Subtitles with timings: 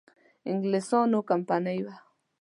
[0.49, 1.95] انګلیسیانو کمپنی وه.